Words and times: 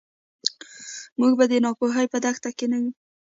موږ 1.19 1.31
به 1.37 1.45
د 1.51 1.53
ناپوهۍ 1.65 2.05
په 2.13 2.17
دښته 2.23 2.49
کې 2.57 2.65
نه 2.71 2.77
یو. 2.83 2.89